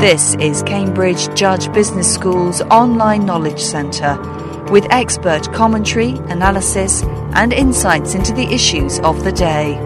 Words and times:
This 0.00 0.36
is 0.36 0.62
Cambridge 0.62 1.34
Judge 1.34 1.72
Business 1.72 2.12
School's 2.12 2.60
online 2.62 3.26
knowledge 3.26 3.60
centre 3.60 4.16
with 4.70 4.86
expert 4.90 5.52
commentary, 5.52 6.10
analysis, 6.28 7.02
and 7.34 7.52
insights 7.52 8.14
into 8.14 8.32
the 8.32 8.46
issues 8.46 9.00
of 9.00 9.24
the 9.24 9.32
day. 9.32 9.85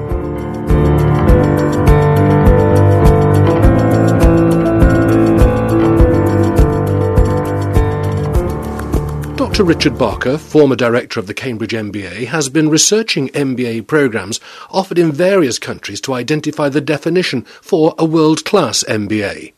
Dr. 9.61 9.69
Richard 9.69 9.99
Barker, 9.99 10.39
former 10.39 10.75
director 10.75 11.21
of 11.21 11.27
the 11.27 11.35
Cambridge 11.35 11.73
MBA, 11.73 12.29
has 12.29 12.49
been 12.49 12.71
researching 12.71 13.29
MBA 13.29 13.87
programs 13.87 14.41
offered 14.71 14.99
in 14.99 15.13
various 15.13 15.59
countries 15.59 16.01
to 16.01 16.15
identify 16.15 16.71
the 16.71 16.81
definition 16.81 17.43
for 17.43 17.95
a 17.99 18.07
world 18.07 18.47
class 18.47 18.83
MBA. 18.89 19.53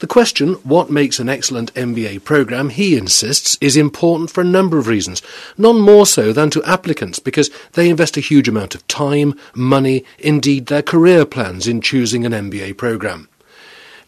The 0.00 0.06
question, 0.06 0.52
what 0.64 0.90
makes 0.90 1.18
an 1.18 1.30
excellent 1.30 1.72
MBA 1.72 2.24
program, 2.24 2.68
he 2.68 2.94
insists, 2.94 3.56
is 3.62 3.74
important 3.74 4.30
for 4.30 4.42
a 4.42 4.44
number 4.44 4.76
of 4.76 4.86
reasons, 4.86 5.22
none 5.56 5.80
more 5.80 6.04
so 6.04 6.30
than 6.30 6.50
to 6.50 6.62
applicants 6.64 7.18
because 7.18 7.48
they 7.72 7.88
invest 7.88 8.18
a 8.18 8.20
huge 8.20 8.48
amount 8.50 8.74
of 8.74 8.86
time, 8.86 9.32
money, 9.54 10.04
indeed 10.18 10.66
their 10.66 10.82
career 10.82 11.24
plans 11.24 11.66
in 11.66 11.80
choosing 11.80 12.26
an 12.26 12.32
MBA 12.32 12.76
program. 12.76 13.30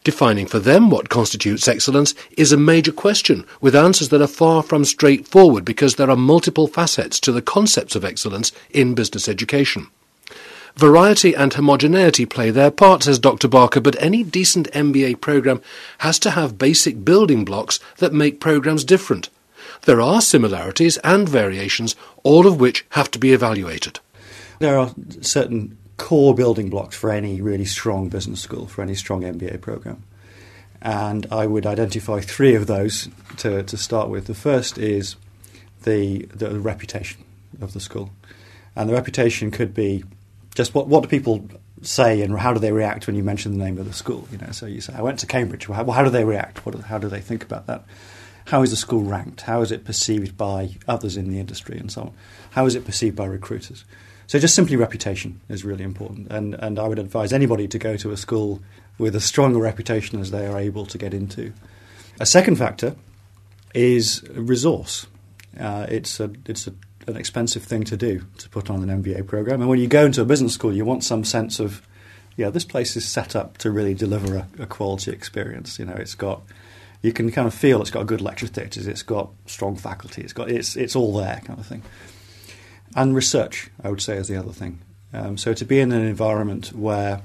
Defining 0.03 0.47
for 0.47 0.57
them 0.57 0.89
what 0.89 1.09
constitutes 1.09 1.67
excellence 1.67 2.15
is 2.35 2.51
a 2.51 2.57
major 2.57 2.91
question, 2.91 3.45
with 3.59 3.75
answers 3.75 4.09
that 4.09 4.21
are 4.21 4.27
far 4.27 4.63
from 4.63 4.83
straightforward 4.83 5.63
because 5.63 5.95
there 5.95 6.09
are 6.09 6.15
multiple 6.15 6.65
facets 6.67 7.19
to 7.19 7.31
the 7.31 7.41
concepts 7.41 7.95
of 7.95 8.03
excellence 8.03 8.51
in 8.71 8.95
business 8.95 9.27
education. 9.27 9.87
Variety 10.75 11.35
and 11.35 11.53
homogeneity 11.53 12.25
play 12.25 12.49
their 12.49 12.71
part, 12.71 13.03
says 13.03 13.19
Dr. 13.19 13.47
Barker, 13.47 13.81
but 13.81 14.01
any 14.01 14.23
decent 14.23 14.71
MBA 14.71 15.21
program 15.21 15.61
has 15.99 16.17
to 16.19 16.31
have 16.31 16.57
basic 16.57 17.05
building 17.05 17.45
blocks 17.45 17.79
that 17.97 18.13
make 18.13 18.39
programs 18.39 18.83
different. 18.83 19.29
There 19.83 20.01
are 20.01 20.21
similarities 20.21 20.97
and 20.97 21.27
variations, 21.27 21.95
all 22.23 22.47
of 22.47 22.59
which 22.59 22.85
have 22.91 23.11
to 23.11 23.19
be 23.19 23.33
evaluated. 23.33 23.99
There 24.59 24.79
are 24.79 24.93
certain 25.21 25.77
core 26.01 26.33
building 26.33 26.69
blocks 26.69 26.97
for 26.97 27.11
any 27.11 27.41
really 27.41 27.63
strong 27.63 28.09
business 28.09 28.41
school, 28.41 28.65
for 28.65 28.81
any 28.81 28.95
strong 28.95 29.21
MBA 29.21 29.61
program. 29.61 30.03
And 30.81 31.27
I 31.31 31.45
would 31.45 31.67
identify 31.67 32.21
three 32.21 32.55
of 32.55 32.65
those 32.65 33.07
to, 33.37 33.61
to 33.61 33.77
start 33.77 34.09
with. 34.09 34.25
The 34.25 34.33
first 34.33 34.79
is 34.79 35.15
the, 35.83 36.25
the 36.33 36.59
reputation 36.59 37.23
of 37.61 37.73
the 37.73 37.79
school. 37.79 38.09
And 38.75 38.89
the 38.89 38.93
reputation 38.93 39.51
could 39.51 39.75
be 39.75 40.03
just 40.55 40.73
what, 40.73 40.87
what 40.87 41.03
do 41.03 41.07
people 41.07 41.47
say 41.83 42.21
and 42.21 42.37
how 42.37 42.51
do 42.51 42.59
they 42.59 42.71
react 42.71 43.05
when 43.05 43.15
you 43.15 43.23
mention 43.23 43.51
the 43.51 43.63
name 43.63 43.77
of 43.77 43.85
the 43.85 43.93
school? 43.93 44.27
You 44.31 44.39
know, 44.39 44.51
so 44.51 44.65
you 44.65 44.81
say, 44.81 44.93
I 44.95 45.03
went 45.03 45.19
to 45.19 45.27
Cambridge. 45.27 45.69
Well, 45.69 45.77
how, 45.77 45.91
how 45.91 46.03
do 46.03 46.09
they 46.09 46.25
react? 46.25 46.65
What, 46.65 46.73
how 46.81 46.97
do 46.97 47.09
they 47.09 47.21
think 47.21 47.43
about 47.43 47.67
that? 47.67 47.85
How 48.51 48.63
is 48.63 48.71
the 48.71 48.75
school 48.75 49.03
ranked? 49.03 49.43
How 49.43 49.61
is 49.61 49.71
it 49.71 49.85
perceived 49.85 50.35
by 50.35 50.71
others 50.85 51.15
in 51.15 51.29
the 51.29 51.39
industry 51.39 51.77
and 51.77 51.89
so 51.89 52.01
on? 52.01 52.13
How 52.49 52.65
is 52.65 52.75
it 52.75 52.83
perceived 52.83 53.15
by 53.15 53.25
recruiters? 53.25 53.85
So 54.27 54.39
just 54.39 54.55
simply 54.55 54.75
reputation 54.75 55.39
is 55.47 55.63
really 55.63 55.85
important, 55.85 56.27
and 56.29 56.55
and 56.55 56.77
I 56.77 56.85
would 56.89 56.99
advise 56.99 57.31
anybody 57.31 57.69
to 57.69 57.79
go 57.79 57.95
to 57.95 58.11
a 58.11 58.17
school 58.17 58.61
with 58.97 59.15
as 59.15 59.23
strong 59.23 59.55
a 59.55 59.59
reputation 59.59 60.19
as 60.19 60.31
they 60.31 60.45
are 60.47 60.59
able 60.59 60.85
to 60.87 60.97
get 60.97 61.13
into. 61.13 61.53
A 62.19 62.25
second 62.25 62.57
factor 62.57 62.97
is 63.73 64.21
resource. 64.33 65.07
Uh, 65.57 65.85
it's 65.87 66.19
a 66.19 66.29
it's 66.45 66.67
a, 66.67 66.73
an 67.07 67.15
expensive 67.15 67.63
thing 67.63 67.85
to 67.85 67.95
do 67.95 68.25
to 68.39 68.49
put 68.49 68.69
on 68.69 68.83
an 68.83 69.01
MBA 69.01 69.27
program, 69.27 69.61
and 69.61 69.69
when 69.69 69.79
you 69.79 69.87
go 69.87 70.05
into 70.07 70.21
a 70.21 70.25
business 70.25 70.53
school, 70.55 70.73
you 70.73 70.83
want 70.83 71.05
some 71.05 71.23
sense 71.23 71.61
of 71.61 71.81
yeah, 72.35 72.49
this 72.49 72.65
place 72.65 72.97
is 72.97 73.07
set 73.07 73.33
up 73.33 73.57
to 73.59 73.71
really 73.71 73.93
deliver 73.93 74.35
a, 74.35 74.47
a 74.59 74.65
quality 74.65 75.11
experience. 75.11 75.79
You 75.79 75.85
know, 75.85 75.95
it's 75.95 76.15
got 76.15 76.41
you 77.01 77.11
can 77.11 77.31
kind 77.31 77.47
of 77.47 77.53
feel 77.53 77.81
it's 77.81 77.91
got 77.91 78.01
a 78.01 78.05
good 78.05 78.21
lecture 78.21 78.47
theatres, 78.47 78.87
it's 78.87 79.03
got 79.03 79.31
strong 79.45 79.75
faculty, 79.75 80.21
it's 80.21 80.33
got 80.33 80.49
it's 80.49 80.75
it's 80.75 80.95
all 80.95 81.17
there 81.17 81.41
kind 81.45 81.59
of 81.59 81.65
thing 81.65 81.83
and 82.95 83.15
research, 83.15 83.69
I 83.83 83.89
would 83.89 84.01
say, 84.01 84.17
is 84.17 84.27
the 84.27 84.37
other 84.37 84.51
thing. 84.51 84.79
Um, 85.13 85.37
so 85.37 85.53
to 85.53 85.65
be 85.65 85.79
in 85.79 85.91
an 85.91 86.05
environment 86.05 86.73
where 86.73 87.21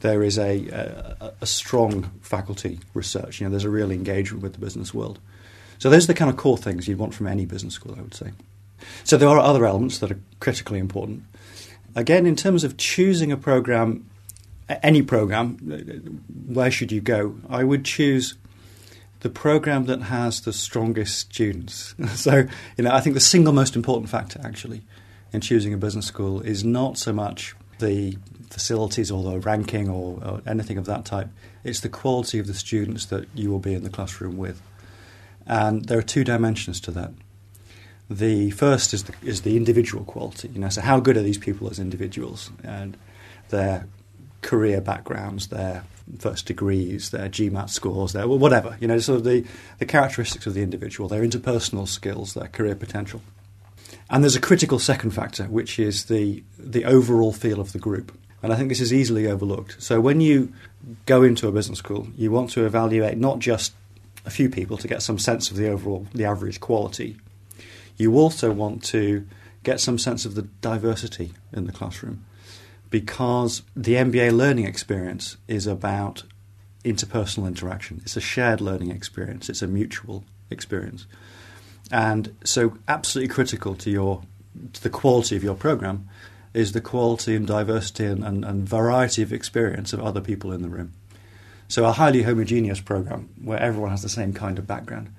there 0.00 0.22
is 0.22 0.38
a, 0.38 0.68
a, 0.68 1.32
a, 1.40 1.46
strong 1.46 2.10
faculty 2.20 2.80
research, 2.94 3.40
you 3.40 3.46
know, 3.46 3.50
there's 3.50 3.64
a 3.64 3.70
real 3.70 3.90
engagement 3.90 4.42
with 4.42 4.54
the 4.54 4.58
business 4.58 4.94
world. 4.94 5.18
So 5.78 5.90
those 5.90 6.04
are 6.04 6.08
the 6.08 6.14
kind 6.14 6.30
of 6.30 6.36
core 6.36 6.56
things 6.56 6.88
you'd 6.88 6.98
want 6.98 7.14
from 7.14 7.26
any 7.26 7.46
business 7.46 7.74
school, 7.74 7.94
I 7.98 8.02
would 8.02 8.14
say. 8.14 8.32
So 9.04 9.16
there 9.16 9.28
are 9.28 9.38
other 9.38 9.66
elements 9.66 9.98
that 9.98 10.10
are 10.10 10.20
critically 10.40 10.78
important. 10.78 11.24
Again, 11.94 12.26
in 12.26 12.36
terms 12.36 12.64
of 12.64 12.76
choosing 12.76 13.32
a 13.32 13.36
program, 13.36 14.08
any 14.82 15.02
program, 15.02 16.22
where 16.46 16.70
should 16.70 16.92
you 16.92 17.00
go? 17.00 17.36
I 17.48 17.64
would 17.64 17.84
choose 17.84 18.34
the 19.20 19.30
program 19.30 19.86
that 19.86 20.02
has 20.02 20.40
the 20.42 20.52
strongest 20.52 21.18
students. 21.18 21.94
so, 22.14 22.44
you 22.76 22.84
know, 22.84 22.92
I 22.92 23.00
think 23.00 23.14
the 23.14 23.20
single 23.20 23.52
most 23.52 23.76
important 23.76 24.10
factor 24.10 24.40
actually 24.44 24.82
in 25.32 25.40
choosing 25.40 25.72
a 25.74 25.76
business 25.76 26.06
school 26.06 26.40
is 26.40 26.64
not 26.64 26.98
so 26.98 27.12
much 27.12 27.54
the 27.78 28.16
facilities 28.50 29.10
or 29.10 29.22
the 29.22 29.38
ranking 29.40 29.88
or, 29.88 30.18
or, 30.24 30.42
anything 30.46 30.78
of 30.78 30.86
that 30.86 31.04
type. 31.04 31.28
It's 31.64 31.80
the 31.80 31.88
quality 31.88 32.38
of 32.38 32.46
the 32.46 32.54
students 32.54 33.06
that 33.06 33.28
you 33.34 33.50
will 33.50 33.58
be 33.58 33.74
in 33.74 33.84
the 33.84 33.90
classroom 33.90 34.36
with. 34.36 34.60
And 35.46 35.84
there 35.84 35.98
are 35.98 36.02
two 36.02 36.24
dimensions 36.24 36.80
to 36.82 36.90
that. 36.92 37.12
The 38.10 38.50
first 38.52 38.94
is 38.94 39.04
the, 39.04 39.14
is 39.22 39.42
the 39.42 39.56
individual 39.56 40.04
quality. 40.04 40.48
You 40.48 40.60
know, 40.60 40.70
so 40.70 40.80
how 40.80 40.98
good 40.98 41.16
are 41.16 41.22
these 41.22 41.38
people 41.38 41.70
as 41.70 41.78
individuals 41.78 42.50
and 42.64 42.96
their 43.50 43.86
career 44.40 44.80
backgrounds, 44.80 45.48
their 45.48 45.84
first 46.18 46.46
degrees, 46.46 47.10
their 47.10 47.28
GMAT 47.28 47.70
scores, 47.70 48.12
their 48.12 48.26
whatever. 48.26 48.76
You 48.80 48.88
know, 48.88 48.98
sort 48.98 49.18
of 49.18 49.24
the, 49.24 49.44
the 49.78 49.86
characteristics 49.86 50.46
of 50.46 50.54
the 50.54 50.62
individual, 50.62 51.08
their 51.08 51.22
interpersonal 51.22 51.86
skills, 51.86 52.34
their 52.34 52.48
career 52.48 52.74
potential. 52.74 53.22
And 54.10 54.24
there's 54.24 54.36
a 54.36 54.40
critical 54.40 54.78
second 54.78 55.10
factor, 55.10 55.44
which 55.44 55.78
is 55.78 56.06
the, 56.06 56.42
the 56.58 56.84
overall 56.84 57.32
feel 57.32 57.60
of 57.60 57.72
the 57.72 57.78
group. 57.78 58.16
And 58.42 58.52
I 58.52 58.56
think 58.56 58.68
this 58.68 58.80
is 58.80 58.92
easily 58.92 59.26
overlooked. 59.26 59.82
So 59.82 60.00
when 60.00 60.20
you 60.20 60.52
go 61.06 61.22
into 61.22 61.48
a 61.48 61.52
business 61.52 61.80
school, 61.80 62.08
you 62.16 62.30
want 62.30 62.50
to 62.50 62.64
evaluate 62.64 63.18
not 63.18 63.40
just 63.40 63.74
a 64.24 64.30
few 64.30 64.48
people 64.48 64.76
to 64.78 64.88
get 64.88 65.02
some 65.02 65.18
sense 65.18 65.50
of 65.50 65.56
the 65.56 65.68
overall, 65.68 66.06
the 66.14 66.24
average 66.24 66.60
quality. 66.60 67.16
You 67.96 68.16
also 68.16 68.52
want 68.52 68.84
to 68.84 69.26
get 69.64 69.80
some 69.80 69.98
sense 69.98 70.24
of 70.24 70.34
the 70.34 70.42
diversity 70.42 71.32
in 71.52 71.66
the 71.66 71.72
classroom 71.72 72.24
because 72.90 73.62
the 73.76 73.94
MBA 73.94 74.36
learning 74.36 74.66
experience 74.66 75.36
is 75.46 75.66
about 75.66 76.24
interpersonal 76.84 77.46
interaction. 77.46 78.00
It's 78.02 78.16
a 78.16 78.20
shared 78.20 78.60
learning 78.60 78.90
experience, 78.90 79.48
it's 79.48 79.62
a 79.62 79.66
mutual 79.66 80.24
experience. 80.50 81.06
And 81.90 82.34
so, 82.44 82.78
absolutely 82.86 83.32
critical 83.32 83.74
to 83.76 83.90
your 83.90 84.22
to 84.72 84.82
the 84.82 84.90
quality 84.90 85.36
of 85.36 85.44
your 85.44 85.54
program 85.54 86.08
is 86.52 86.72
the 86.72 86.80
quality 86.80 87.34
and 87.36 87.46
diversity 87.46 88.04
and, 88.04 88.24
and, 88.24 88.44
and 88.44 88.68
variety 88.68 89.22
of 89.22 89.32
experience 89.32 89.92
of 89.92 90.00
other 90.00 90.20
people 90.20 90.52
in 90.52 90.62
the 90.62 90.68
room. 90.68 90.92
So, 91.68 91.84
a 91.84 91.92
highly 91.92 92.22
homogeneous 92.22 92.80
program 92.80 93.28
where 93.42 93.60
everyone 93.60 93.90
has 93.90 94.02
the 94.02 94.08
same 94.08 94.32
kind 94.32 94.58
of 94.58 94.66
background, 94.66 95.14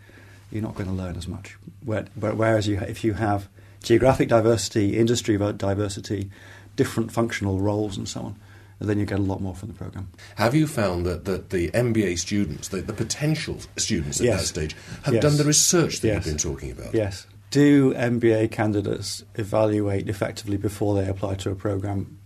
you're 0.52 0.64
not 0.64 0.76
going 0.76 0.90
to 0.90 0.96
learn 0.96 1.16
as 1.16 1.28
much. 1.28 1.58
Whereas, 1.84 2.68
you, 2.68 2.80
if 2.80 3.04
you 3.04 3.14
have 3.14 3.48
geographic 3.84 4.30
diversity, 4.30 4.98
industry 4.98 5.38
diversity, 5.38 6.30
different 6.80 7.12
functional 7.12 7.60
roles, 7.60 7.98
and 7.98 8.08
so 8.08 8.22
on, 8.22 8.36
then 8.80 8.98
you 8.98 9.06
get 9.06 9.20
a 9.20 9.22
lot 9.22 9.42
more 9.42 9.54
from 9.54 9.68
the 9.68 9.74
program. 9.74 10.10
Have 10.36 10.56
you 10.56 10.66
found 10.66 11.06
that, 11.06 11.26
that 11.26 11.50
the 11.50 11.70
MBA 11.72 12.18
students, 12.18 12.70
the, 12.70 12.80
the 12.80 12.94
potential 12.94 13.58
students 13.76 14.22
at 14.22 14.28
yes. 14.28 14.40
that 14.40 14.48
stage, 14.48 14.76
have 15.04 15.14
yes. 15.14 15.22
done 15.22 15.36
the 15.36 15.44
research 15.44 16.00
that 16.00 16.08
yes. 16.08 16.16
you've 16.16 16.38
been 16.38 16.52
talking 16.52 16.72
about? 16.72 16.94
Yes. 16.94 17.28
Do 17.52 17.94
MBA 17.96 18.52
candidates 18.52 19.26
evaluate 19.36 20.08
effectively 20.08 20.56
before 20.56 20.96
they 20.96 21.10
apply 21.10 21.36
to 21.36 21.52
a 21.52 21.56
program 21.56 22.18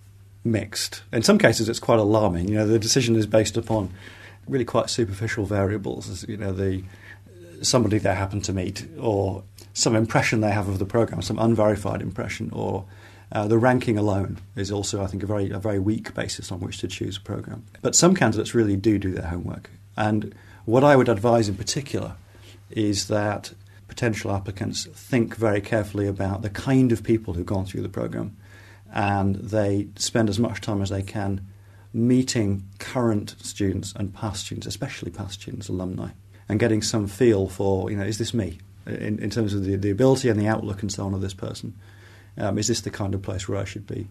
mixed? 0.44 1.02
In 1.12 1.24
some 1.24 1.40
cases, 1.40 1.68
it's 1.68 1.80
quite 1.80 1.98
alarming. 1.98 2.50
You 2.50 2.58
know, 2.58 2.68
the 2.68 2.78
decision 2.78 3.16
is 3.16 3.26
based 3.26 3.58
upon 3.58 3.90
really 4.48 4.66
quite 4.66 4.92
superficial 4.92 5.46
variables. 5.46 6.28
You 6.30 6.38
know, 6.38 6.54
the 6.54 6.84
somebody 7.64 7.98
they 7.98 8.14
happen 8.14 8.42
to 8.42 8.54
meet, 8.54 8.86
or 9.00 9.42
some 9.74 9.96
impression 9.96 10.42
they 10.42 10.52
have 10.52 10.68
of 10.68 10.78
the 10.78 10.86
program, 10.86 11.24
some 11.24 11.40
unverified 11.40 12.04
impression, 12.04 12.52
or 12.54 12.86
uh, 13.34 13.48
the 13.48 13.58
ranking 13.58 13.98
alone 13.98 14.38
is 14.56 14.72
also, 14.72 15.04
I 15.04 15.08
think, 15.08 15.24
a 15.24 15.26
very, 15.26 15.50
a 15.50 15.58
very 15.58 15.80
weak 15.80 16.14
basis 16.14 16.52
on 16.52 16.60
which 16.60 16.78
to 16.80 16.88
choose 16.88 17.18
a 17.18 17.22
program. 17.22 17.66
But 17.82 17.96
some 17.96 18.16
candidates 18.16 18.54
really 18.54 18.78
do 18.78 19.00
do 19.00 19.12
their 19.12 19.28
homework. 19.28 19.72
And 19.98 20.34
what 20.66 20.84
I 20.84 20.96
would 20.96 21.10
advise 21.10 21.50
in 21.50 21.56
particular 21.56 22.16
is 22.70 23.08
that 23.08 23.54
potential 23.88 24.32
applicants 24.32 24.86
think 24.86 25.36
very 25.36 25.62
carefully 25.62 26.08
about 26.08 26.42
the 26.44 26.50
kind 26.50 26.92
of 26.92 27.04
people 27.04 27.34
who've 27.34 27.46
gone 27.46 27.66
through 27.66 27.82
the 27.82 27.90
program 27.90 28.38
and 28.94 29.36
they 29.36 29.88
spend 29.96 30.30
as 30.30 30.40
much 30.40 30.62
time 30.62 30.82
as 30.82 30.90
they 30.90 31.02
can 31.02 31.46
meeting 31.92 32.64
current 32.80 33.36
students 33.40 33.94
and 33.96 34.14
past 34.14 34.46
students, 34.46 34.68
especially 34.68 35.12
past 35.12 35.42
students, 35.42 35.70
alumni, 35.70 36.10
and 36.48 36.60
getting 36.60 36.82
some 36.82 37.08
feel 37.08 37.48
for, 37.48 37.90
you 37.90 37.98
know, 37.98 38.04
is 38.04 38.18
this 38.18 38.34
me? 38.34 38.60
In, 38.86 39.20
in 39.20 39.30
terms 39.30 39.54
of 39.54 39.64
the, 39.64 39.76
the 39.76 39.92
ability 39.92 40.28
and 40.28 40.40
the 40.40 40.48
outlook 40.48 40.82
and 40.82 40.92
so 40.92 41.06
on 41.06 41.14
of 41.14 41.22
this 41.22 41.34
person. 41.34 41.74
Um, 42.38 42.58
is 42.58 42.68
this 42.68 42.82
the 42.82 42.90
kind 42.90 43.14
of 43.14 43.22
place 43.22 43.48
where 43.48 43.60
I 43.60 43.66
should 43.66 43.86
be? 43.88 44.08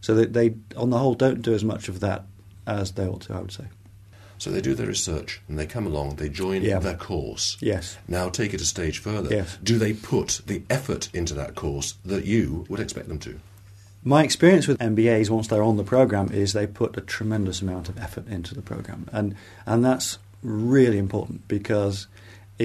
So 0.00 0.14
that 0.16 0.32
they, 0.32 0.54
on 0.76 0.90
the 0.90 0.98
whole, 0.98 1.14
don't 1.14 1.42
do 1.42 1.54
as 1.54 1.64
much 1.64 1.88
of 1.88 2.00
that 2.00 2.24
as 2.66 2.92
they 2.92 3.06
ought 3.06 3.22
to, 3.22 3.34
I 3.34 3.40
would 3.40 3.52
say. 3.52 3.64
So 4.38 4.50
they 4.50 4.60
do 4.60 4.74
their 4.74 4.88
research 4.88 5.40
and 5.48 5.56
they 5.58 5.66
come 5.66 5.86
along, 5.86 6.16
they 6.16 6.28
join 6.28 6.62
Yeah. 6.62 6.80
their 6.80 6.96
course. 6.96 7.56
Yes. 7.60 7.96
Now 8.08 8.28
take 8.28 8.52
it 8.52 8.60
a 8.60 8.64
stage 8.64 8.98
further. 8.98 9.30
Yes. 9.32 9.56
Do 9.62 9.78
they 9.78 9.92
put 9.92 10.40
the 10.46 10.62
effort 10.68 11.08
into 11.14 11.32
that 11.34 11.54
course 11.54 11.94
that 12.04 12.24
you 12.24 12.64
would 12.68 12.80
expect 12.80 13.06
them 13.08 13.20
to? 13.20 13.38
My 14.02 14.24
experience 14.24 14.66
with 14.66 14.78
MBAs 14.80 15.30
once 15.30 15.46
they're 15.46 15.62
on 15.62 15.76
the 15.76 15.84
program 15.84 16.32
is 16.32 16.52
they 16.54 16.66
put 16.66 16.96
a 16.96 17.00
tremendous 17.00 17.62
amount 17.62 17.88
of 17.88 17.96
effort 18.00 18.26
into 18.26 18.52
the 18.52 18.62
program, 18.62 19.08
and 19.12 19.36
and 19.64 19.84
that's 19.84 20.18
really 20.42 20.98
important 20.98 21.46
because 21.46 22.08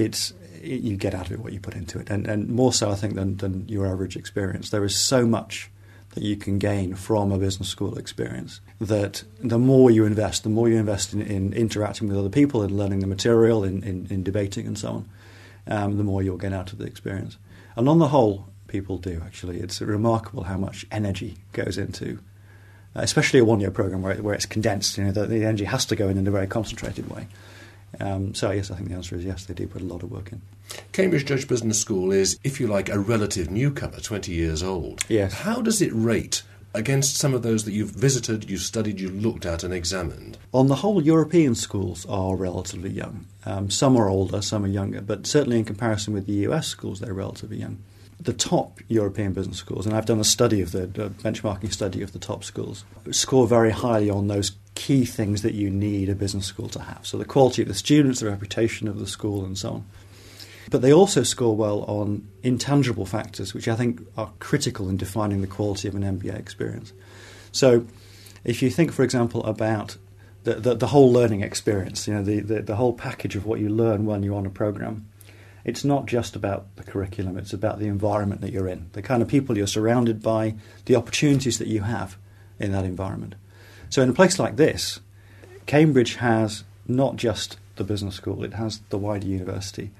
it's 0.04 0.32
it, 0.62 0.80
you 0.80 0.96
get 0.96 1.14
out 1.14 1.26
of 1.26 1.32
it 1.32 1.40
what 1.40 1.52
you 1.52 1.60
put 1.60 1.74
into 1.74 1.98
it, 1.98 2.10
and, 2.10 2.26
and 2.26 2.48
more 2.48 2.72
so 2.72 2.90
I 2.90 2.94
think 2.94 3.14
than, 3.14 3.36
than 3.36 3.68
your 3.68 3.86
average 3.86 4.16
experience. 4.16 4.70
There 4.70 4.84
is 4.84 4.96
so 4.96 5.26
much 5.26 5.70
that 6.14 6.22
you 6.22 6.36
can 6.36 6.58
gain 6.58 6.94
from 6.94 7.32
a 7.32 7.38
business 7.38 7.68
school 7.68 7.98
experience 7.98 8.60
that 8.80 9.24
the 9.40 9.58
more 9.58 9.90
you 9.90 10.06
invest, 10.06 10.42
the 10.42 10.48
more 10.48 10.68
you 10.68 10.76
invest 10.76 11.12
in, 11.12 11.20
in 11.20 11.52
interacting 11.52 12.08
with 12.08 12.16
other 12.16 12.30
people, 12.30 12.62
in 12.62 12.76
learning 12.76 13.00
the 13.00 13.06
material, 13.06 13.62
in, 13.64 13.82
in, 13.82 14.06
in 14.10 14.22
debating 14.22 14.66
and 14.66 14.78
so 14.78 14.88
on, 14.88 15.08
um, 15.66 15.98
the 15.98 16.04
more 16.04 16.22
you'll 16.22 16.38
get 16.38 16.52
out 16.52 16.72
of 16.72 16.78
the 16.78 16.86
experience. 16.86 17.36
And 17.76 17.88
on 17.88 17.98
the 17.98 18.08
whole, 18.08 18.46
people 18.68 18.98
do 18.98 19.20
actually. 19.24 19.60
It's 19.60 19.80
remarkable 19.80 20.44
how 20.44 20.56
much 20.56 20.86
energy 20.90 21.36
goes 21.52 21.76
into, 21.76 22.18
especially 22.94 23.40
a 23.40 23.44
one-year 23.44 23.70
program 23.70 24.02
where, 24.02 24.16
where 24.16 24.34
it's 24.34 24.46
condensed. 24.46 24.96
You 24.98 25.04
know, 25.04 25.12
the, 25.12 25.26
the 25.26 25.44
energy 25.44 25.64
has 25.64 25.84
to 25.86 25.96
go 25.96 26.08
in 26.08 26.16
in 26.16 26.26
a 26.26 26.30
very 26.30 26.46
concentrated 26.46 27.10
way. 27.10 27.26
Um, 28.00 28.34
so 28.34 28.50
yes, 28.50 28.70
I 28.70 28.76
think 28.76 28.88
the 28.88 28.94
answer 28.94 29.16
is 29.16 29.24
yes. 29.24 29.44
They 29.44 29.54
do 29.54 29.66
put 29.66 29.82
a 29.82 29.86
lot 29.86 30.02
of 30.02 30.10
work 30.10 30.32
in. 30.32 30.42
Cambridge 30.92 31.24
Judge 31.24 31.48
Business 31.48 31.80
School 31.80 32.12
is, 32.12 32.38
if 32.44 32.60
you 32.60 32.66
like, 32.66 32.88
a 32.88 32.98
relative 32.98 33.50
newcomer, 33.50 34.00
20 34.00 34.32
years 34.32 34.62
old. 34.62 35.04
Yes. 35.08 35.32
How 35.32 35.60
does 35.62 35.80
it 35.80 35.92
rate 35.92 36.42
against 36.74 37.16
some 37.16 37.34
of 37.34 37.42
those 37.42 37.64
that 37.64 37.72
you've 37.72 37.90
visited, 37.90 38.48
you've 38.50 38.60
studied, 38.60 39.00
you've 39.00 39.22
looked 39.22 39.46
at 39.46 39.64
and 39.64 39.72
examined? 39.72 40.38
On 40.52 40.68
the 40.68 40.76
whole, 40.76 41.02
European 41.02 41.54
schools 41.54 42.06
are 42.06 42.36
relatively 42.36 42.90
young. 42.90 43.26
Um, 43.46 43.70
some 43.70 43.96
are 43.96 44.08
older, 44.08 44.42
some 44.42 44.64
are 44.64 44.68
younger, 44.68 45.00
but 45.00 45.26
certainly 45.26 45.58
in 45.58 45.64
comparison 45.64 46.12
with 46.12 46.26
the 46.26 46.46
US 46.48 46.68
schools, 46.68 47.00
they're 47.00 47.14
relatively 47.14 47.58
young. 47.58 47.78
The 48.20 48.32
top 48.32 48.80
European 48.88 49.32
business 49.32 49.58
schools, 49.58 49.86
and 49.86 49.94
I've 49.94 50.06
done 50.06 50.18
a 50.18 50.24
study 50.24 50.60
of 50.60 50.72
the, 50.72 50.86
the 50.86 51.08
benchmarking 51.08 51.72
study 51.72 52.02
of 52.02 52.12
the 52.12 52.18
top 52.18 52.42
schools, 52.42 52.84
score 53.12 53.46
very 53.46 53.70
highly 53.70 54.10
on 54.10 54.26
those 54.26 54.50
key 54.78 55.04
things 55.04 55.42
that 55.42 55.54
you 55.54 55.68
need 55.68 56.08
a 56.08 56.14
business 56.14 56.46
school 56.46 56.68
to 56.68 56.80
have. 56.80 57.04
So 57.04 57.18
the 57.18 57.24
quality 57.24 57.62
of 57.62 57.68
the 57.68 57.74
students, 57.74 58.20
the 58.20 58.30
reputation 58.30 58.86
of 58.86 59.00
the 59.00 59.08
school, 59.08 59.44
and 59.44 59.58
so 59.58 59.70
on. 59.70 59.86
But 60.70 60.82
they 60.82 60.92
also 60.92 61.24
score 61.24 61.56
well 61.56 61.82
on 61.88 62.28
intangible 62.44 63.04
factors, 63.04 63.52
which 63.52 63.66
I 63.66 63.74
think 63.74 64.00
are 64.16 64.30
critical 64.38 64.88
in 64.88 64.96
defining 64.96 65.40
the 65.40 65.48
quality 65.48 65.88
of 65.88 65.96
an 65.96 66.02
MBA 66.02 66.38
experience. 66.38 66.92
So, 67.50 67.86
if 68.44 68.62
you 68.62 68.70
think, 68.70 68.92
for 68.92 69.02
example, 69.02 69.44
about 69.44 69.96
the, 70.44 70.54
the, 70.54 70.74
the 70.76 70.86
whole 70.86 71.12
learning 71.12 71.42
experience, 71.42 72.06
you 72.06 72.14
know, 72.14 72.22
the, 72.22 72.38
the, 72.38 72.62
the 72.62 72.76
whole 72.76 72.92
package 72.92 73.34
of 73.34 73.46
what 73.46 73.58
you 73.58 73.68
learn 73.68 74.06
when 74.06 74.22
you're 74.22 74.36
on 74.36 74.46
a 74.46 74.50
program, 74.50 75.08
it's 75.64 75.84
not 75.84 76.06
just 76.06 76.36
about 76.36 76.76
the 76.76 76.84
curriculum, 76.84 77.36
it's 77.36 77.52
about 77.52 77.80
the 77.80 77.88
environment 77.88 78.42
that 78.42 78.52
you're 78.52 78.68
in, 78.68 78.90
the 78.92 79.02
kind 79.02 79.22
of 79.22 79.28
people 79.28 79.58
you're 79.58 79.66
surrounded 79.66 80.22
by, 80.22 80.54
the 80.84 80.94
opportunities 80.94 81.58
that 81.58 81.66
you 81.66 81.80
have 81.80 82.16
in 82.60 82.70
that 82.70 82.84
environment. 82.84 83.34
So, 83.90 84.02
in 84.02 84.10
a 84.10 84.14
place 84.14 84.38
like 84.38 84.56
this, 84.56 85.00
Cambridge 85.66 86.16
has 86.16 86.64
not 86.86 87.16
just 87.16 87.58
the 87.76 87.84
business 87.84 88.16
school, 88.16 88.44
it 88.44 88.54
has 88.54 88.80
the 88.90 88.98
wider 88.98 89.26
university. 89.26 89.90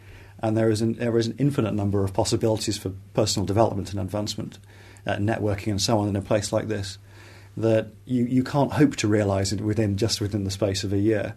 And 0.41 0.57
there 0.57 0.71
is, 0.71 0.81
an, 0.81 0.95
there 0.95 1.19
is 1.19 1.27
an 1.27 1.35
infinite 1.39 1.75
number 1.75 2.05
of 2.05 2.15
possibilities 2.15 2.79
for 2.79 2.93
personal 3.13 3.45
development 3.45 3.91
and 3.91 4.01
advancement, 4.01 4.59
uh, 5.07 5.17
networking, 5.17 5.69
and 5.69 5.83
so 5.83 5.99
on 5.99 6.09
in 6.09 6.17
a 6.17 6.23
place 6.23 6.53
like 6.53 6.69
this 6.69 6.99
that 7.57 7.89
you, 8.07 8.25
you 8.25 8.45
can't 8.45 8.73
hope 8.73 8.95
to 8.97 9.09
realise 9.09 9.53
it 9.53 9.61
within 9.61 9.97
just 9.97 10.21
within 10.21 10.45
the 10.45 10.51
space 10.51 10.85
of 10.85 10.93
a 10.93 10.99
year. 10.99 11.35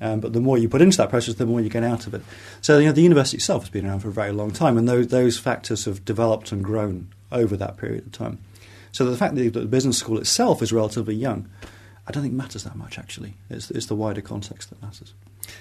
Um, 0.00 0.20
but 0.20 0.32
the 0.32 0.40
more 0.40 0.56
you 0.56 0.68
put 0.68 0.82
into 0.82 0.96
that 0.98 1.10
process, 1.10 1.34
the 1.34 1.46
more 1.46 1.60
you 1.60 1.68
get 1.68 1.82
out 1.82 2.06
of 2.06 2.14
it. 2.14 2.22
So 2.60 2.78
you 2.78 2.86
know, 2.86 2.92
the 2.92 3.02
university 3.02 3.38
itself 3.38 3.64
has 3.64 3.70
been 3.70 3.86
around 3.86 4.00
for 4.00 4.08
a 4.08 4.12
very 4.12 4.32
long 4.32 4.50
time, 4.50 4.76
and 4.76 4.88
those, 4.88 5.08
those 5.08 5.38
factors 5.38 5.84
have 5.84 6.04
developed 6.04 6.52
and 6.52 6.62
grown 6.62 7.08
over 7.32 7.56
that 7.56 7.76
period 7.76 8.06
of 8.06 8.12
time. 8.12 8.38
So 8.92 9.04
the 9.04 9.16
fact 9.16 9.34
that 9.34 9.52
the 9.52 9.64
business 9.64 9.98
school 9.98 10.18
itself 10.18 10.62
is 10.62 10.72
relatively 10.72 11.16
young, 11.16 11.48
I 12.06 12.12
don't 12.12 12.22
think 12.22 12.34
matters 12.34 12.64
that 12.64 12.76
much. 12.76 12.98
Actually, 12.98 13.34
it's, 13.48 13.70
it's 13.70 13.86
the 13.86 13.94
wider 13.94 14.20
context 14.20 14.70
that 14.70 14.82
matters. 14.82 15.14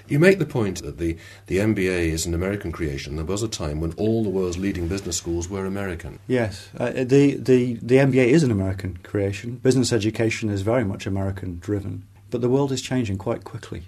You 0.08 0.20
make 0.20 0.40
the 0.40 0.46
point 0.46 0.82
that 0.84 0.98
the, 0.98 1.18
the 1.48 1.58
MBA 1.58 2.10
is 2.10 2.26
an 2.26 2.34
American 2.34 2.72
creation. 2.72 3.16
There 3.16 3.26
was 3.26 3.44
a 3.44 3.48
time 3.48 3.82
when 3.82 3.94
all 3.94 4.24
the 4.24 4.30
world's 4.30 4.58
leading 4.58 4.88
business 4.88 5.18
schools 5.18 5.50
were 5.50 5.66
American. 5.66 6.20
Yes, 6.28 6.70
uh, 6.78 6.92
the, 6.92 7.36
the, 7.36 7.76
the 7.76 7.96
MBA 7.96 8.28
is 8.28 8.44
an 8.44 8.52
American 8.52 8.98
creation. 9.04 9.58
Business 9.58 9.92
education 9.92 10.50
is 10.50 10.62
very 10.62 10.84
much 10.84 11.06
American 11.06 11.60
driven. 11.60 12.06
But 12.30 12.42
the 12.42 12.50
world 12.50 12.72
is 12.72 12.82
changing 12.82 13.18
quite 13.18 13.44
quickly. 13.44 13.84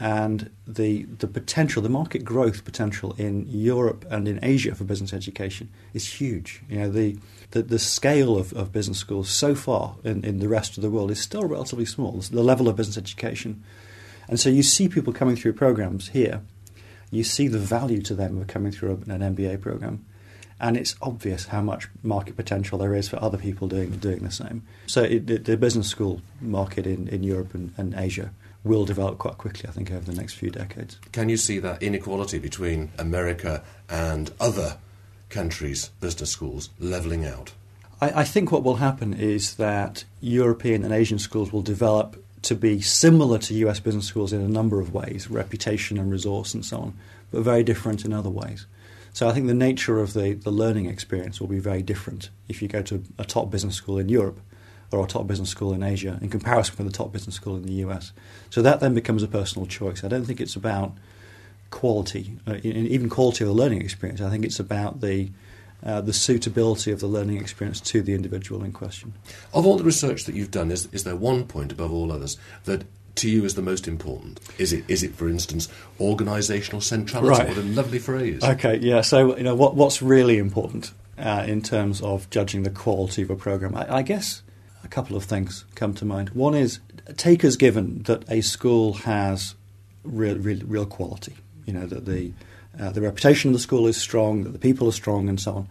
And 0.00 0.50
the, 0.66 1.04
the 1.04 1.26
potential, 1.26 1.82
the 1.82 1.88
market 1.88 2.24
growth 2.24 2.64
potential 2.64 3.16
in 3.18 3.46
Europe 3.48 4.04
and 4.08 4.28
in 4.28 4.38
Asia 4.44 4.74
for 4.74 4.84
business 4.84 5.12
education 5.12 5.70
is 5.92 6.20
huge. 6.20 6.62
You 6.68 6.78
know, 6.78 6.90
the, 6.90 7.18
the, 7.50 7.62
the 7.62 7.78
scale 7.80 8.36
of, 8.36 8.52
of 8.52 8.70
business 8.70 8.98
schools 8.98 9.28
so 9.28 9.56
far 9.56 9.96
in, 10.04 10.24
in 10.24 10.38
the 10.38 10.48
rest 10.48 10.76
of 10.76 10.82
the 10.82 10.90
world 10.90 11.10
is 11.10 11.20
still 11.20 11.44
relatively 11.44 11.84
small. 11.84 12.12
The 12.12 12.44
level 12.44 12.68
of 12.68 12.76
business 12.76 12.96
education 12.96 13.64
and 14.28 14.38
so 14.38 14.50
you 14.50 14.62
see 14.62 14.88
people 14.88 15.12
coming 15.12 15.36
through 15.36 15.54
programs 15.54 16.08
here, 16.08 16.42
you 17.10 17.24
see 17.24 17.48
the 17.48 17.58
value 17.58 18.02
to 18.02 18.14
them 18.14 18.38
of 18.38 18.46
coming 18.46 18.70
through 18.70 19.02
an 19.08 19.20
MBA 19.20 19.62
program, 19.62 20.04
and 20.60 20.76
it's 20.76 20.94
obvious 21.00 21.46
how 21.46 21.62
much 21.62 21.88
market 22.02 22.36
potential 22.36 22.78
there 22.78 22.94
is 22.94 23.08
for 23.08 23.22
other 23.22 23.38
people 23.38 23.68
doing 23.68 23.90
doing 23.92 24.18
the 24.18 24.30
same. 24.30 24.62
So 24.86 25.02
it, 25.02 25.26
the, 25.26 25.38
the 25.38 25.56
business 25.56 25.88
school 25.88 26.20
market 26.40 26.86
in, 26.86 27.08
in 27.08 27.22
Europe 27.22 27.54
and, 27.54 27.72
and 27.78 27.94
Asia 27.94 28.32
will 28.64 28.84
develop 28.84 29.18
quite 29.18 29.38
quickly, 29.38 29.68
I 29.68 29.72
think, 29.72 29.90
over 29.90 30.04
the 30.04 30.16
next 30.16 30.34
few 30.34 30.50
decades. 30.50 30.98
Can 31.12 31.28
you 31.28 31.36
see 31.36 31.58
that 31.60 31.82
inequality 31.82 32.38
between 32.38 32.90
America 32.98 33.62
and 33.88 34.30
other 34.40 34.78
countries' 35.28 35.90
business 36.00 36.30
schools 36.30 36.70
levelling 36.78 37.24
out? 37.24 37.52
I, 38.00 38.20
I 38.20 38.24
think 38.24 38.50
what 38.52 38.62
will 38.62 38.76
happen 38.76 39.14
is 39.14 39.54
that 39.56 40.04
European 40.20 40.84
and 40.84 40.92
Asian 40.92 41.18
schools 41.18 41.52
will 41.52 41.62
develop 41.62 42.22
to 42.42 42.54
be 42.54 42.80
similar 42.80 43.38
to 43.38 43.54
US 43.54 43.80
business 43.80 44.06
schools 44.06 44.32
in 44.32 44.40
a 44.40 44.48
number 44.48 44.80
of 44.80 44.94
ways, 44.94 45.28
reputation 45.30 45.98
and 45.98 46.10
resource 46.10 46.54
and 46.54 46.64
so 46.64 46.78
on, 46.78 46.98
but 47.30 47.42
very 47.42 47.62
different 47.62 48.04
in 48.04 48.12
other 48.12 48.30
ways. 48.30 48.66
So 49.12 49.28
I 49.28 49.32
think 49.32 49.48
the 49.48 49.54
nature 49.54 49.98
of 49.98 50.12
the, 50.12 50.34
the 50.34 50.52
learning 50.52 50.86
experience 50.86 51.40
will 51.40 51.48
be 51.48 51.58
very 51.58 51.82
different 51.82 52.30
if 52.48 52.62
you 52.62 52.68
go 52.68 52.82
to 52.82 53.02
a 53.18 53.24
top 53.24 53.50
business 53.50 53.74
school 53.74 53.98
in 53.98 54.08
Europe 54.08 54.40
or 54.90 55.04
a 55.04 55.06
top 55.06 55.26
business 55.26 55.50
school 55.50 55.72
in 55.72 55.82
Asia 55.82 56.18
in 56.22 56.30
comparison 56.30 56.74
with 56.78 56.86
the 56.86 56.96
top 56.96 57.12
business 57.12 57.34
school 57.34 57.56
in 57.56 57.62
the 57.62 57.72
US. 57.84 58.12
So 58.50 58.62
that 58.62 58.80
then 58.80 58.94
becomes 58.94 59.22
a 59.22 59.28
personal 59.28 59.66
choice. 59.66 60.02
I 60.02 60.08
don't 60.08 60.24
think 60.24 60.40
it's 60.40 60.56
about 60.56 60.92
quality, 61.70 62.38
uh, 62.46 62.56
even 62.62 63.08
quality 63.08 63.44
of 63.44 63.48
the 63.48 63.54
learning 63.54 63.82
experience. 63.82 64.20
I 64.20 64.30
think 64.30 64.44
it's 64.44 64.60
about 64.60 65.00
the 65.00 65.30
uh, 65.84 66.00
the 66.00 66.12
suitability 66.12 66.90
of 66.90 66.98
the 66.98 67.06
learning 67.06 67.36
experience 67.36 67.80
to 67.80 68.02
the 68.02 68.12
individual 68.12 68.64
in 68.64 68.72
question. 68.72 69.14
Of 69.54 69.64
all 69.64 69.76
the 69.76 69.84
research 69.84 70.24
that 70.24 70.34
you've 70.34 70.50
done, 70.50 70.72
is, 70.72 70.88
is 70.90 71.04
there 71.04 71.14
one 71.14 71.44
point 71.44 71.70
above 71.70 71.92
all 71.92 72.10
others 72.10 72.36
that 72.64 72.84
to 73.16 73.30
you 73.30 73.44
is 73.44 73.54
the 73.54 73.62
most 73.62 73.86
important? 73.86 74.40
Is 74.58 74.72
it, 74.72 74.84
is 74.88 75.02
it 75.04 75.14
for 75.14 75.28
instance, 75.28 75.68
organisational 76.00 76.82
centrality? 76.82 77.30
Right. 77.30 77.48
What 77.48 77.58
a 77.58 77.62
lovely 77.62 77.98
phrase. 77.98 78.42
Okay, 78.42 78.78
yeah. 78.78 79.02
So 79.02 79.36
you 79.36 79.44
know 79.44 79.54
what, 79.54 79.76
what's 79.76 80.02
really 80.02 80.38
important 80.38 80.92
uh, 81.16 81.44
in 81.46 81.62
terms 81.62 82.00
of 82.00 82.28
judging 82.30 82.62
the 82.62 82.70
quality 82.70 83.22
of 83.22 83.30
a 83.30 83.36
program? 83.36 83.76
I, 83.76 83.96
I 83.96 84.02
guess 84.02 84.42
a 84.84 84.88
couple 84.88 85.16
of 85.16 85.24
things 85.24 85.64
come 85.74 85.94
to 85.94 86.04
mind. 86.04 86.30
One 86.30 86.54
is 86.54 86.80
take 87.16 87.44
as 87.44 87.56
given 87.56 88.02
that 88.04 88.30
a 88.30 88.40
school 88.40 88.94
has 88.94 89.54
real, 90.04 90.36
real, 90.36 90.60
real 90.64 90.86
quality. 90.86 91.36
You 91.66 91.74
know 91.74 91.86
that 91.86 92.06
the 92.06 92.32
uh, 92.78 92.90
the 92.90 93.00
reputation 93.00 93.50
of 93.50 93.54
the 93.54 93.60
school 93.60 93.86
is 93.86 93.96
strong, 93.96 94.44
that 94.44 94.50
the 94.50 94.58
people 94.58 94.88
are 94.88 94.92
strong, 94.92 95.28
and 95.28 95.40
so 95.40 95.54
on. 95.54 95.68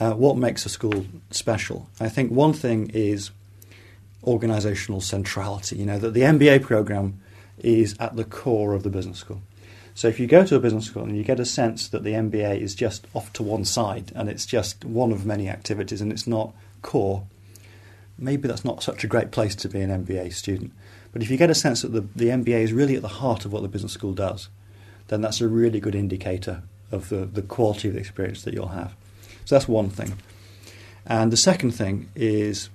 Uh, 0.00 0.14
what 0.14 0.36
makes 0.36 0.66
a 0.66 0.68
school 0.68 1.06
special? 1.30 1.88
I 2.00 2.08
think 2.08 2.32
one 2.32 2.52
thing 2.52 2.90
is 2.92 3.30
organisational 4.24 5.02
centrality. 5.02 5.76
You 5.76 5.86
know 5.86 5.98
that 5.98 6.14
the 6.14 6.22
MBA 6.22 6.62
program 6.62 7.20
is 7.58 7.94
at 8.00 8.16
the 8.16 8.24
core 8.24 8.74
of 8.74 8.82
the 8.82 8.90
business 8.90 9.18
school. 9.18 9.42
So 9.94 10.08
if 10.08 10.18
you 10.18 10.26
go 10.26 10.44
to 10.44 10.56
a 10.56 10.60
business 10.60 10.86
school 10.86 11.04
and 11.04 11.16
you 11.16 11.22
get 11.22 11.38
a 11.38 11.44
sense 11.44 11.88
that 11.88 12.02
the 12.02 12.12
MBA 12.12 12.60
is 12.60 12.74
just 12.74 13.06
off 13.14 13.32
to 13.34 13.42
one 13.42 13.64
side 13.64 14.10
and 14.14 14.28
it's 14.28 14.46
just 14.46 14.84
one 14.84 15.12
of 15.12 15.26
many 15.26 15.48
activities 15.48 16.00
and 16.00 16.10
it's 16.10 16.26
not 16.26 16.54
core, 16.80 17.24
maybe 18.22 18.48
that's 18.48 18.64
not 18.64 18.82
such 18.82 19.04
a 19.04 19.08
great 19.08 19.30
place 19.30 19.54
to 19.56 19.68
be 19.68 19.80
an 19.80 20.04
MBA 20.04 20.32
student. 20.32 20.72
But 21.12 21.22
if 21.22 21.30
you 21.30 21.36
get 21.36 21.50
a 21.50 21.54
sense 21.54 21.82
that 21.82 21.92
the, 21.92 22.00
the 22.16 22.26
MBA 22.26 22.62
is 22.62 22.72
really 22.72 22.96
at 22.96 23.02
the 23.02 23.08
heart 23.08 23.44
of 23.44 23.52
what 23.52 23.62
the 23.62 23.68
business 23.68 23.92
school 23.92 24.14
does, 24.14 24.48
then 25.08 25.20
that's 25.20 25.40
a 25.40 25.48
really 25.48 25.80
good 25.80 25.94
indicator 25.94 26.62
of 26.90 27.08
the, 27.08 27.26
the 27.26 27.42
quality 27.42 27.88
of 27.88 27.94
the 27.94 28.00
experience 28.00 28.42
that 28.44 28.54
you'll 28.54 28.68
have. 28.68 28.94
So 29.44 29.54
that's 29.54 29.68
one 29.68 29.90
thing. 29.90 30.18
And 31.04 31.32
the 31.32 31.36
second 31.36 31.72
thing 31.72 32.08
is 32.14 32.70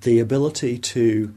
the 0.00 0.18
ability 0.18 0.78
to 0.78 1.34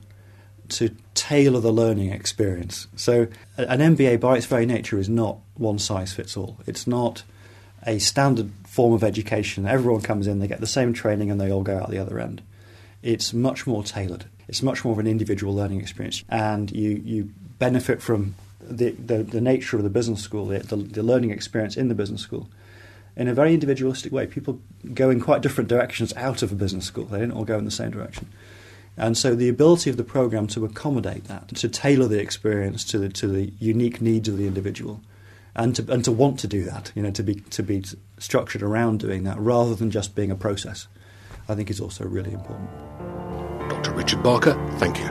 to 0.70 0.96
tailor 1.16 1.60
the 1.60 1.72
learning 1.72 2.12
experience. 2.12 2.88
So 2.96 3.28
an 3.58 3.80
MBA 3.80 4.22
by 4.22 4.38
its 4.38 4.46
very 4.46 4.66
nature 4.66 4.98
is 4.98 5.10
not 5.10 5.40
one 5.56 5.80
size 5.80 6.14
fits 6.14 6.38
all. 6.38 6.58
It's 6.66 6.88
not 6.88 7.24
a 7.86 8.00
standard 8.00 8.52
form 8.66 8.94
of 8.94 9.04
education. 9.04 9.68
Everyone 9.68 10.02
comes 10.02 10.28
in, 10.28 10.40
they 10.40 10.48
get 10.48 10.62
the 10.62 10.68
same 10.68 10.94
training 10.94 11.30
and 11.30 11.42
they 11.42 11.52
all 11.52 11.64
go 11.64 11.78
out 11.78 11.90
the 11.90 11.98
other 11.98 12.20
end. 12.20 12.42
It's 13.04 13.34
much 13.34 13.66
more 13.66 13.84
tailored. 13.84 14.26
It's 14.48 14.62
much 14.62 14.84
more 14.84 14.94
of 14.94 15.00
an 15.00 15.08
individual 15.08 15.56
learning 15.56 15.82
experience, 15.82 16.24
and 16.30 16.72
you, 16.72 17.02
you 17.04 17.32
benefit 17.58 18.02
from 18.02 18.36
the, 18.60 18.92
the, 18.92 19.24
the 19.24 19.42
nature 19.42 19.78
of 19.78 19.84
the 19.84 19.90
business 19.90 20.22
school, 20.22 20.48
the, 20.48 20.60
the, 20.60 20.76
the 20.76 21.04
learning 21.04 21.32
experience 21.32 21.78
in 21.78 21.88
the 21.88 21.96
business 21.96 22.22
school 22.22 22.50
in 23.16 23.28
a 23.28 23.34
very 23.34 23.54
individualistic 23.54 24.12
way. 24.12 24.26
People 24.26 24.60
go 24.94 25.10
in 25.10 25.20
quite 25.20 25.42
different 25.42 25.70
directions 25.70 26.14
out 26.16 26.42
of 26.42 26.52
a 26.52 26.56
business 26.56 26.86
school. 26.86 27.06
They 27.06 27.20
don't 27.20 27.32
all 27.32 27.44
go 27.46 27.58
in 27.58 27.66
the 27.66 27.72
same 27.72 27.92
direction. 27.92 28.28
And 28.98 29.18
so 29.18 29.36
the 29.36 29.50
ability 29.50 29.90
of 29.90 29.98
the 29.98 30.04
program 30.04 30.48
to 30.48 30.66
accommodate 30.66 31.26
that, 31.26 31.50
to 31.56 31.70
tailor 31.70 32.08
the 32.08 32.20
experience 32.20 32.84
to 32.86 33.00
the, 33.00 33.10
to 33.10 33.28
the 33.28 33.54
unique 33.60 34.02
needs 34.02 34.28
of 34.28 34.38
the 34.38 34.48
individual, 34.48 35.02
and 35.56 35.76
to, 35.76 35.92
and 35.92 36.04
to 36.06 36.12
want 36.12 36.40
to 36.40 36.48
do 36.48 36.64
that, 36.64 36.92
you 36.96 37.02
know, 37.02 37.12
to 37.12 37.24
be, 37.24 37.36
to 37.36 37.64
be 37.64 37.84
structured 38.18 38.62
around 38.62 39.00
doing 39.00 39.24
that 39.24 39.40
rather 39.40 39.76
than 39.76 39.92
just 39.92 40.16
being 40.16 40.32
a 40.32 40.36
process, 40.36 40.88
I 41.52 41.56
think 41.56 41.70
is 41.70 41.82
also 41.82 42.06
really 42.06 42.32
important. 42.32 42.70
Dr. 43.70 43.92
Richard 43.92 44.24
Barker, 44.24 44.54
thank 44.78 45.00
you. 45.00 45.08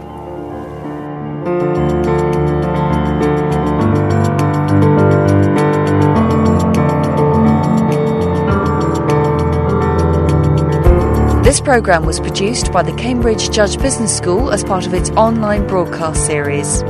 This 11.44 11.61
programme 11.61 12.06
was 12.06 12.18
produced 12.18 12.73
by 12.73 12.82
the 12.85 12.94
Cambridge 12.94 13.50
Judge 13.50 13.78
Business 13.78 14.16
School 14.16 14.50
as 14.50 14.64
part 14.64 14.87
of 14.87 14.94
its 14.94 15.11
online 15.11 15.66
broadcast 15.66 16.25
series. 16.25 16.82